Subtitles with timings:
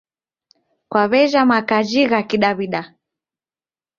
[0.89, 2.81] Kwaw'eja makaji gha Kidaw'ida?